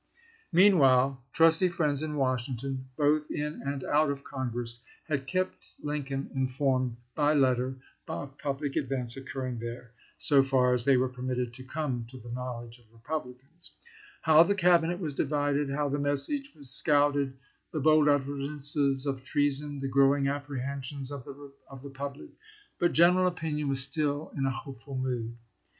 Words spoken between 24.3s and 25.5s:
in a hopeful mood.